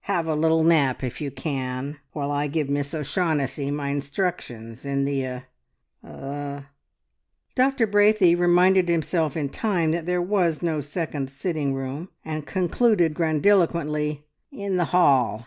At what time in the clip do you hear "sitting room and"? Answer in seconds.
11.30-12.46